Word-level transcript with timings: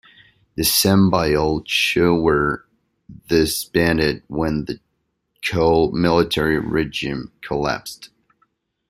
The 0.55 0.63
Sambyeolcho 0.63 2.19
were 2.19 2.65
disbanded 3.27 4.23
when 4.29 4.65
the 4.65 4.79
Choe 5.43 5.91
military 5.91 6.57
regime 6.57 7.31
collapsed. 7.43 8.09